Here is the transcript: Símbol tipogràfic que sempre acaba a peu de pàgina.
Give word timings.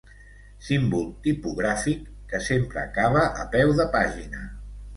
Símbol 0.67 1.03
tipogràfic 1.27 2.09
que 2.33 2.41
sempre 2.47 2.81
acaba 2.85 3.29
a 3.45 3.49
peu 3.55 3.77
de 3.83 3.89
pàgina. 3.97 4.45